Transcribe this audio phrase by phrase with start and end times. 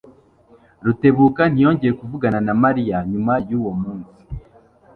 [0.85, 4.15] Rutebuka ntiyongeye kuvugana na Mariya nyuma yuwo munsi.